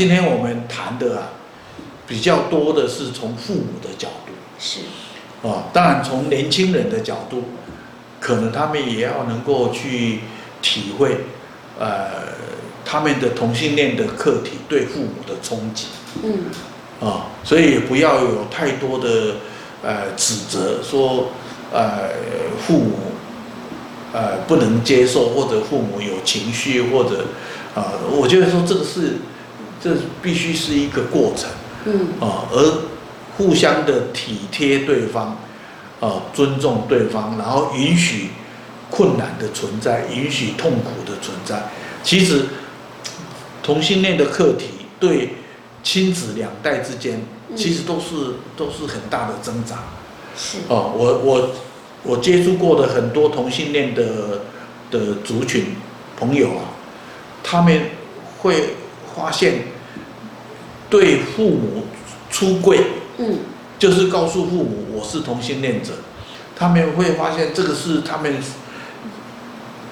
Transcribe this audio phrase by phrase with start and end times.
[0.00, 1.28] 今天我们谈的啊，
[2.06, 4.80] 比较多的是从父母的角度，是，
[5.46, 7.44] 啊，当然从年轻人的角度，
[8.18, 10.20] 可能他们也要能够去
[10.62, 11.26] 体会，
[11.78, 12.32] 呃，
[12.82, 15.88] 他们的同性恋的课题对父母的冲击，
[16.22, 19.34] 嗯，啊，所以不要有太多的
[19.82, 21.28] 呃指责，说
[21.70, 22.08] 呃
[22.58, 22.94] 父母
[24.14, 27.26] 呃不能接受，或者父母有情绪，或者
[27.74, 29.16] 啊，我觉得说这个是。
[29.82, 31.48] 这必须是一个过程，
[31.86, 32.82] 嗯，啊，而
[33.38, 35.38] 互相的体贴对方，
[36.00, 38.28] 啊，尊重对方，然后允许
[38.90, 41.70] 困难的存在，允许痛苦的存在。
[42.02, 42.44] 其实
[43.62, 44.66] 同性恋的课题
[44.98, 45.36] 对
[45.82, 47.22] 亲子两代之间，
[47.56, 49.76] 其实都是都是很大的挣扎。
[50.36, 51.50] 是，哦，我我
[52.02, 54.42] 我接触过的很多同性恋的
[54.90, 55.74] 的族群
[56.18, 56.64] 朋友啊，
[57.42, 57.80] 他们
[58.40, 58.76] 会。
[59.14, 59.64] 发现
[60.88, 61.84] 对父母
[62.30, 62.80] 出柜，
[63.18, 63.38] 嗯，
[63.78, 65.92] 就是告诉父母我是同性恋者，
[66.56, 68.36] 他们会发现这个是他们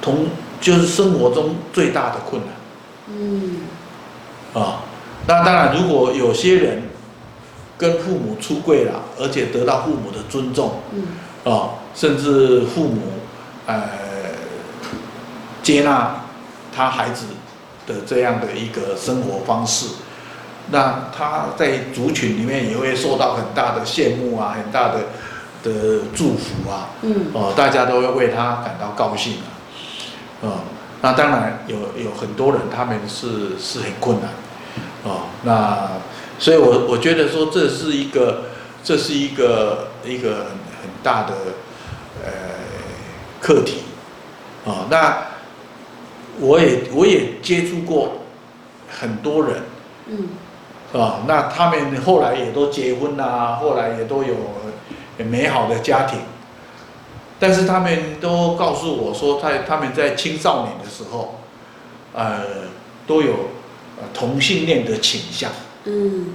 [0.01, 0.27] 同
[0.61, 2.51] 就是生活中最大的困难，
[3.09, 3.61] 嗯，
[4.55, 4.83] 啊，
[5.27, 6.83] 那当然如果有些人
[7.77, 13.03] 跟父母出柜了，而且得到父母的尊重，嗯，啊，甚至父母
[13.67, 13.83] 呃
[15.63, 16.25] 接纳
[16.75, 17.27] 他孩子。
[17.89, 19.87] 的这样的一个生活方式，
[20.71, 24.99] 那他在族群里面也会受到很大的羡慕啊，很大的
[25.65, 29.49] 的祝福啊，嗯，哦，大家都会为他感到高兴啊，
[30.43, 30.61] 哦，
[31.01, 34.29] 那当然有有很多人他们是是很困难，
[35.05, 35.89] 哦，那
[36.39, 38.45] 所以我我觉得说这是一个
[38.85, 40.45] 这是一个一个很
[40.83, 41.35] 很大的
[42.23, 42.31] 呃
[43.41, 43.79] 课题，
[44.65, 45.28] 哦，那。
[46.41, 48.13] 我也我也接触过
[48.89, 49.63] 很多人，
[50.07, 50.29] 嗯，
[50.93, 54.35] 啊，那他们后来也都结婚啦，后来也都有
[55.19, 56.21] 美好的家庭，
[57.41, 61.41] 但是他们都告诉我说，在他们在青少年的时候，
[62.15, 62.41] 呃，
[63.07, 63.35] 都有
[64.15, 65.51] 同性恋的倾向，
[65.85, 66.35] 嗯，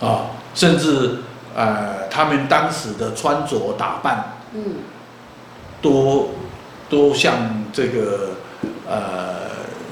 [0.00, 1.18] 啊，甚至
[1.54, 4.62] 呃，他们当时的穿着打扮，嗯，
[5.80, 6.30] 都
[6.88, 8.30] 都像这个。
[8.90, 9.46] 呃，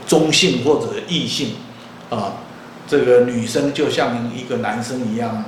[0.08, 1.52] 中性或者异性，
[2.10, 2.32] 啊，
[2.88, 5.44] 这个女生就像一个男生一样，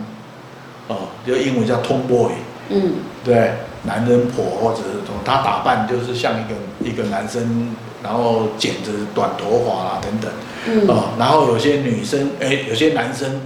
[0.87, 2.31] 哦，就英文叫 tomboy，
[2.69, 2.93] 嗯，
[3.25, 7.75] 对，男人婆或者是什么，他打扮就是像一个一个男生，
[8.05, 10.31] 然后剪着短头发啊等等，
[10.69, 13.41] 嗯，啊，然后有些女生，哎，有些男生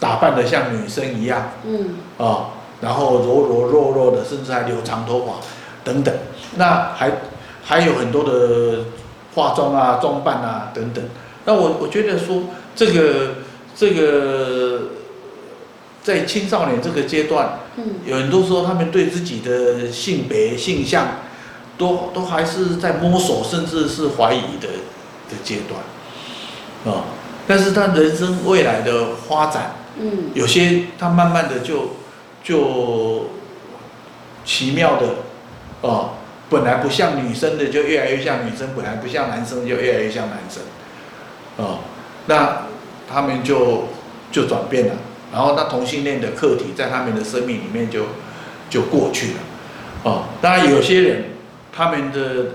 [0.00, 2.46] 打扮的像女生一样，嗯，啊，
[2.80, 5.34] 然后柔柔弱弱的，甚至还留长头发
[5.84, 6.14] 等等，
[6.56, 7.12] 那还
[7.62, 8.84] 还有很多的。
[9.34, 11.02] 化妆啊，装扮啊，等等。
[11.44, 12.44] 那我我觉得说，
[12.76, 13.34] 这个
[13.74, 14.82] 这个
[16.02, 21.16] 在青少年这个阶段，嗯，有很多时候他们对自己的性别性向
[21.78, 24.68] 都都还是在摸索，甚至是怀疑的
[25.30, 27.04] 的阶段，啊。
[27.46, 31.96] 但是他人生未来的发展，嗯，有些他慢慢的就
[32.44, 33.30] 就
[34.44, 36.10] 奇妙的，啊。
[36.52, 40.62] 本来不像女生的就越来越像女生，本来不像男生就越来越像男生，
[41.56, 41.78] 哦，
[42.26, 42.66] 那
[43.10, 43.88] 他们就
[44.30, 44.94] 就转变了，
[45.32, 48.04] 然后那同性恋的课题在他们的生命里面就
[48.68, 49.38] 就过去了，
[50.04, 51.24] 哦，当然有些人
[51.74, 52.50] 他们的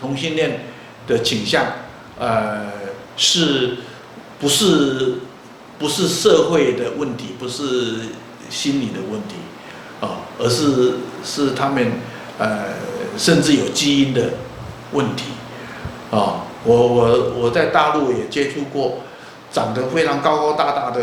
[0.00, 0.60] 同性恋
[1.06, 1.66] 的倾向，
[2.18, 2.72] 呃，
[3.18, 3.76] 是
[4.40, 5.16] 不是
[5.78, 8.08] 不是社会的问题，不是
[8.48, 9.36] 心理的问题，
[10.00, 11.92] 哦，而是是他们
[12.38, 12.93] 呃。
[13.16, 14.30] 甚至有基因的
[14.92, 15.24] 问题，
[16.10, 18.98] 啊，我我我在大陆也接触过，
[19.52, 21.00] 长得非常高高大大的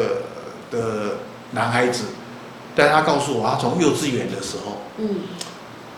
[0.71, 1.15] 的
[1.51, 2.05] 男孩子，
[2.75, 5.09] 但他告诉我，他从幼稚园的时候，嗯，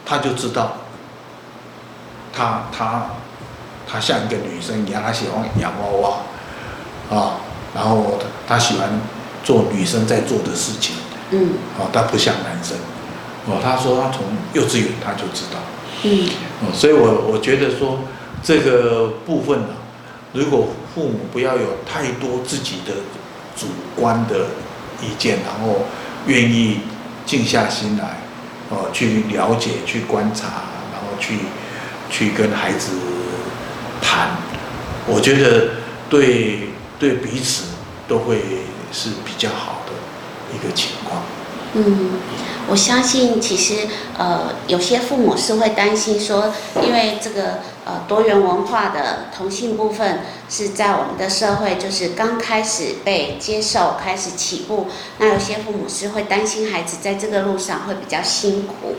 [0.06, 0.74] 他就知道，
[2.32, 3.06] 他他
[3.88, 6.10] 他像一个女生一样，他喜欢洋娃
[7.10, 7.36] 娃，啊，
[7.76, 8.90] 然后他喜欢
[9.44, 10.96] 做女生在做的事情，
[11.32, 11.50] 嗯，
[11.80, 12.76] 啊，他不像男生，
[13.48, 14.24] 哦，他说他从
[14.54, 15.60] 幼稚园他就知道。
[16.04, 16.30] 嗯，
[16.74, 18.00] 所以我我觉得说
[18.44, 19.70] 这个部分呢，
[20.34, 22.94] 如果父母不要有太多自己的
[23.56, 24.48] 主观的
[25.02, 25.86] 意见，然后
[26.28, 26.80] 愿意
[27.26, 28.18] 静下心来，
[28.70, 31.36] 哦，去了解、去观察，然后去
[32.10, 32.92] 去跟孩子
[34.02, 34.32] 谈，
[35.08, 35.70] 我觉得
[36.10, 36.70] 对
[37.00, 37.64] 对彼此
[38.08, 38.38] 都会
[38.92, 39.94] 是比较好的
[40.54, 41.24] 一个情况。
[41.76, 42.12] 嗯，
[42.70, 43.88] 我相信其实
[44.18, 46.54] 呃有些父母是会担心说，
[46.84, 54.88] 因为这个呃多元文化的同性部分是在我们的社会就是刚开始被接受，开始起步，
[55.18, 58.96] 那有些父母是会担心孩子在这个路上会比较辛苦。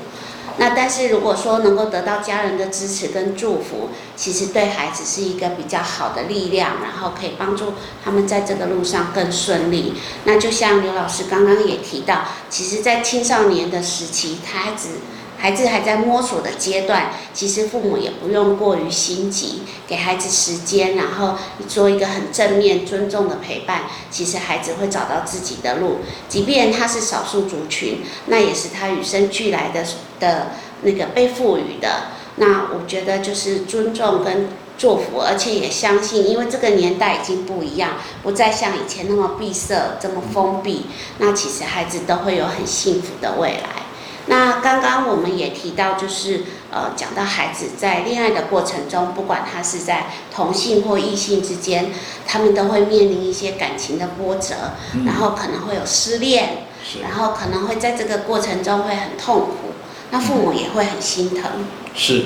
[0.57, 7.75] 那但是如果说能够得到家人的支持跟祝福，其实对孩子是一个比较好的力量，然后可以帮助
[8.05, 9.95] 他们在这个路上更顺利。
[10.25, 14.89] 那就像刘老师刚刚也提到，其实，在青少年的时期，他孩子。
[15.37, 21.37] 孩子还在摸索的阶段，其实父母也不用过于心急，给孩子时间，然后
[21.69, 23.83] 做一个很正面、尊重的陪伴。
[24.11, 25.99] 其实孩子会找到自己的路，
[26.31, 29.85] 即便他是少数族群，那也是他与生俱来的
[30.25, 31.89] 的那个被赋予的。
[32.37, 37.91] 那我觉得就是尊重跟祝福，而且也相信，因为这个年代已经不一样，
[38.23, 40.87] 不再像以前那么闭塞、这么封闭。
[41.19, 43.85] 那其实孩子都会有很幸福的未来。
[44.27, 51.93] 那刚刚我们也提到，就是呃，讲到孩子在恋爱的过程中，不管他是在同性或异性之间，
[52.27, 54.55] 他们都会面临一些感情的波折，
[54.95, 56.65] 嗯、然后可能会有失恋，
[57.03, 59.64] 然后可能会在这个过程中会很痛苦，
[60.11, 61.51] 那父母也会很心疼。
[61.95, 62.25] 是，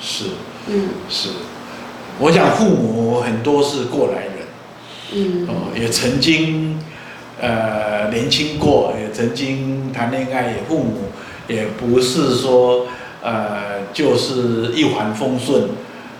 [0.00, 0.24] 是，
[0.68, 1.30] 嗯，是。
[2.18, 4.32] 我想父母很多是过来人，
[5.12, 6.78] 嗯，哦，也曾经
[7.40, 11.10] 呃年轻过，也曾经谈恋爱，也父母。
[11.48, 12.88] 也不是说，
[13.22, 15.68] 呃，就是一帆风顺，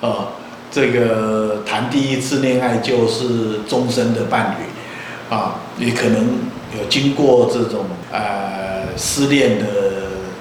[0.01, 0.29] 呃，
[0.71, 6.25] 这个谈第一次恋爱就是终身的伴侣，啊，也可能
[6.79, 9.86] 有经过这种呃失恋的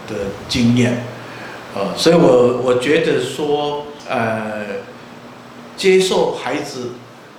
[0.07, 0.15] 的
[0.47, 1.03] 经验，
[1.75, 4.65] 呃，所以我我觉得说，呃，
[5.77, 6.91] 接受孩子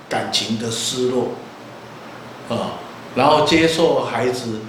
[0.09, 1.29] 感情的失落，
[2.49, 2.79] 啊，
[3.15, 4.59] 然后接受孩子。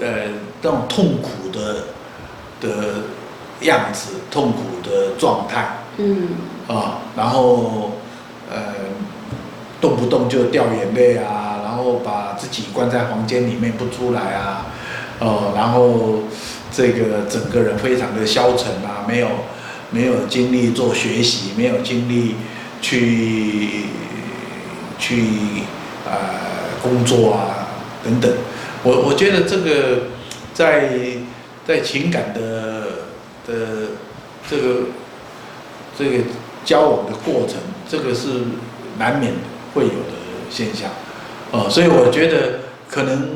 [0.00, 0.28] 呃，
[0.62, 1.84] 这种痛苦的
[2.58, 3.02] 的
[3.62, 6.28] 样子，痛苦的状态，嗯，
[6.68, 7.92] 啊，然后
[8.50, 8.56] 呃，
[9.78, 14.66] 动不动就掉眼泪啊，然后把自己关在房间里面不出来啊，
[15.18, 16.22] 哦，然后
[16.80, 19.28] 这个整个人非常的消沉啊，没有
[19.90, 22.36] 没有精力做学习，没有精力
[22.80, 23.84] 去
[24.98, 25.24] 去
[26.06, 27.68] 呃工作啊
[28.02, 28.32] 等等。
[28.82, 30.04] 我我觉得这个
[30.54, 30.88] 在
[31.66, 32.80] 在情感的
[33.46, 33.88] 的
[34.48, 34.74] 这个
[35.98, 36.24] 这个
[36.64, 37.56] 交往的过程，
[37.86, 38.28] 这个是
[38.98, 39.34] 难免
[39.74, 40.16] 会有的
[40.48, 40.88] 现象，
[41.50, 43.28] 哦，所以我觉得可能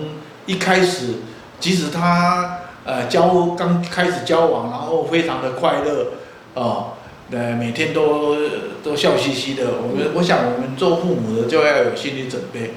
[0.47, 1.17] 一开始，
[1.61, 6.07] 即使他呃交刚开始交往，然后非常的快乐，
[6.55, 6.93] 哦，
[7.31, 8.37] 呃每天都
[8.83, 12.75] 都笑嘻嘻的，我们我想我们做父母的就要有心理准备，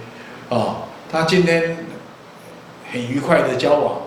[0.49, 0.77] 哦，
[1.11, 1.85] 他今天。
[2.89, 3.97] 很愉快的交往，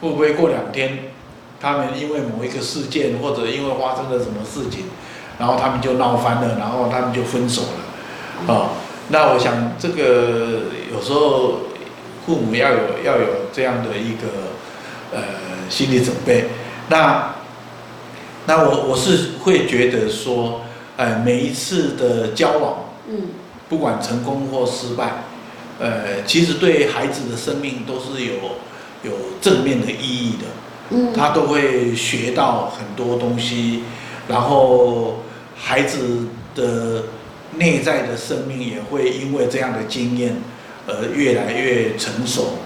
[0.00, 1.10] 会不会过两天，
[1.60, 4.84] 他们因为某一个事件或者因为发生了什么事情，
[5.36, 8.68] 然后他们就闹翻了，然后他们就分手了，哦，
[9.08, 11.54] 那我想这个有时候
[12.24, 14.53] 父母要有要有这样的一个
[15.68, 16.46] 心理准备，
[16.88, 17.34] 那
[18.46, 20.60] 那我我是会觉得说，
[20.96, 23.28] 呃每一次的交往，嗯，
[23.68, 25.24] 不管成功或失败。
[25.80, 28.34] 呃，其实对孩子的生命都是有
[29.02, 30.46] 有正面的意义的，
[30.90, 33.82] 嗯，他都会学到很多东西，
[34.28, 35.24] 然后
[35.56, 37.06] 孩子的
[37.56, 40.36] 内在的生命也会因为这样的经验
[40.86, 42.58] 而越来越成熟，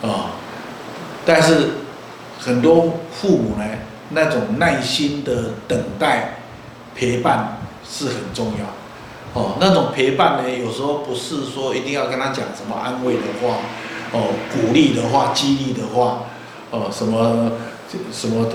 [0.00, 0.32] 啊，
[1.26, 1.72] 但是
[2.38, 3.64] 很多父母呢，
[4.10, 6.38] 那种耐心的等待
[6.94, 8.64] 陪伴是很重要。
[9.34, 13.58] 哦，那种陪伴呢，有时候不是说一定要跟他讲什么安慰的话，
[14.12, 16.22] 哦，鼓励的话，激励的话，
[16.70, 17.52] 哦，什么
[18.10, 18.46] 什么，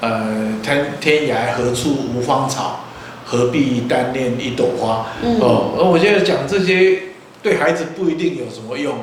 [0.00, 2.80] 呃，天天涯何处无芳草，
[3.24, 5.06] 何必单恋一朵花？
[5.40, 7.02] 哦，而我现在讲这些
[7.42, 8.96] 对孩子不一定有什么用，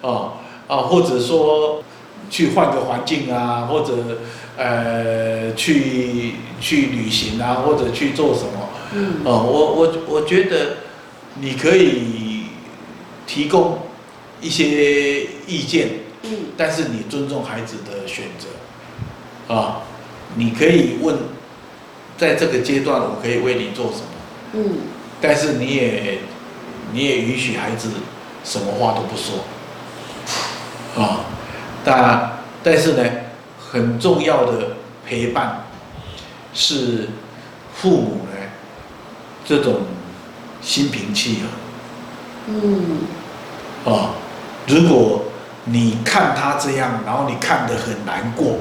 [0.00, 0.34] 哦，
[0.68, 1.82] 啊，或者说
[2.30, 4.18] 去换个环境啊，或者
[4.56, 8.68] 呃，去去旅行啊，或者去做什么。
[8.94, 10.76] 嗯，哦，我我我觉得
[11.40, 12.44] 你可以
[13.26, 13.78] 提供
[14.40, 15.88] 一些意见，
[16.22, 19.82] 嗯，但是你尊重孩子的选择，啊，
[20.34, 21.16] 你可以问，
[22.18, 24.04] 在这个阶段我可以为你做什么，
[24.52, 24.78] 嗯，
[25.20, 26.18] 但是你也
[26.92, 27.88] 你也允许孩子
[28.44, 29.44] 什么话都不说，
[31.02, 31.24] 啊，
[31.84, 33.04] 但但是呢，
[33.58, 35.64] 很重要的陪伴
[36.54, 37.08] 是
[37.74, 38.38] 父母呢。
[39.44, 39.80] 这种
[40.62, 41.48] 心平气和，
[42.46, 42.98] 嗯，
[43.84, 44.14] 啊，
[44.68, 45.24] 如果
[45.64, 48.58] 你看他这样，然后你看得很难过，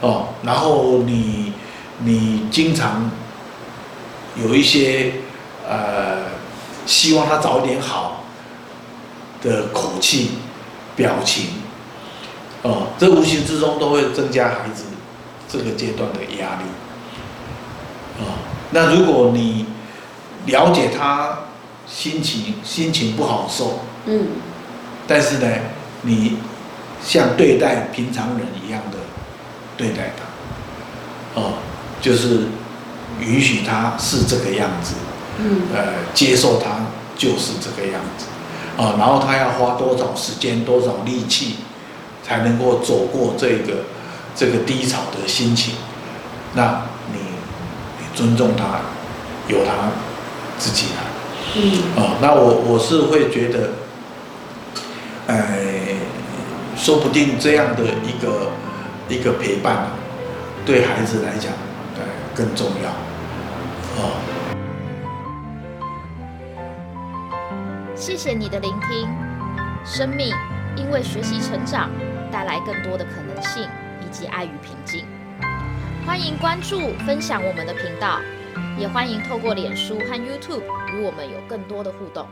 [0.00, 1.52] 哦，然后你
[2.00, 3.08] 你经常
[4.34, 5.12] 有一些
[5.66, 6.24] 呃
[6.84, 8.24] 希望他早点好
[9.40, 10.38] 的口气、
[10.96, 11.50] 表情，
[12.66, 14.86] 哦，这无形之中都会增加孩子
[15.48, 16.64] 这个阶段的压力，
[18.18, 18.34] 哦，
[18.70, 19.66] 那如果你
[20.46, 21.38] 了解他
[21.86, 24.26] 心情心情不好受，嗯，
[25.06, 25.46] 但是呢，
[26.02, 26.38] 你
[27.00, 28.98] 像对待平常人一样的
[29.76, 31.52] 对待他，哦，
[32.00, 32.48] 就是
[33.20, 34.94] 允许他是这个样子，
[35.38, 38.26] 嗯，呃，接受他就是这个样子，
[38.76, 41.58] 啊，然后他要花多少时间、多少力气，
[42.26, 43.84] 才能够走过这个
[44.34, 45.76] 这个低潮的心情，
[46.54, 47.20] 那你
[48.00, 48.80] 你尊重他，
[49.46, 49.92] 由他
[50.58, 51.04] 自己来。
[51.54, 53.70] 嗯，哦，那我我是会觉得，
[55.28, 55.94] 哎，
[56.76, 58.50] 说不定这样的一个
[59.08, 59.86] 一个陪伴，
[60.66, 61.52] 对孩子来讲，
[61.94, 62.02] 呃，
[62.34, 62.90] 更重要，
[64.02, 64.18] 哦。
[67.94, 69.08] 谢谢你的聆听，
[69.84, 70.34] 生命
[70.76, 71.88] 因为学习成长，
[72.30, 73.68] 带来更多的可能性
[74.00, 75.04] 以及爱与平静。
[76.06, 78.20] 欢迎关注分享我们的频道。
[78.78, 82.26] 也欢迎透过脸书和 YouTube 与我们有更多的互动。